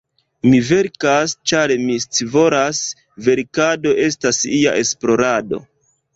[0.51, 2.81] Mi verkas, ĉar mi scivolas;
[3.29, 5.63] verkado estas ia esplorado.